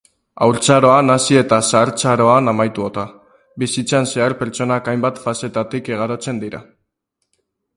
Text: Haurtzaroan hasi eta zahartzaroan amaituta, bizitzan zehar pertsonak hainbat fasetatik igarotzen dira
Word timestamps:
Haurtzaroan 0.43 1.11
hasi 1.15 1.35
eta 1.41 1.59
zahartzaroan 1.67 2.51
amaituta, 2.53 3.03
bizitzan 3.65 4.09
zehar 4.15 4.35
pertsonak 4.43 4.91
hainbat 4.95 5.23
fasetatik 5.27 5.93
igarotzen 5.99 6.45
dira 6.47 6.63